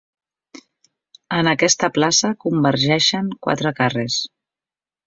[1.37, 4.23] En aquesta plaça convergeixen quatre carrers.